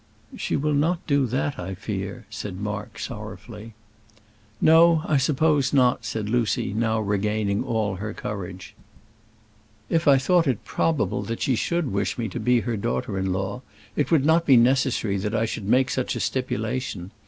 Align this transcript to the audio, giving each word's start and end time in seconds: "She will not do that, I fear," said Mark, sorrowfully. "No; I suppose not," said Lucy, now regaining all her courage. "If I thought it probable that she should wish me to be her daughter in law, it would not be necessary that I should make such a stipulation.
"She 0.35 0.55
will 0.55 0.73
not 0.73 1.05
do 1.05 1.27
that, 1.27 1.59
I 1.59 1.75
fear," 1.75 2.25
said 2.31 2.57
Mark, 2.57 2.97
sorrowfully. 2.97 3.75
"No; 4.59 5.03
I 5.05 5.17
suppose 5.17 5.73
not," 5.73 6.05
said 6.05 6.27
Lucy, 6.27 6.73
now 6.73 6.99
regaining 6.99 7.63
all 7.63 7.97
her 7.97 8.11
courage. 8.11 8.73
"If 9.91 10.07
I 10.07 10.17
thought 10.17 10.47
it 10.47 10.65
probable 10.65 11.21
that 11.21 11.43
she 11.43 11.55
should 11.55 11.91
wish 11.91 12.17
me 12.17 12.29
to 12.29 12.39
be 12.39 12.61
her 12.61 12.77
daughter 12.77 13.15
in 13.19 13.31
law, 13.31 13.61
it 13.95 14.09
would 14.09 14.25
not 14.25 14.43
be 14.47 14.57
necessary 14.57 15.17
that 15.17 15.35
I 15.35 15.45
should 15.45 15.65
make 15.67 15.91
such 15.91 16.15
a 16.15 16.19
stipulation. 16.19 17.11